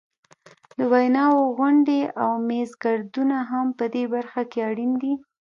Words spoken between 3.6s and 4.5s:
په دې برخه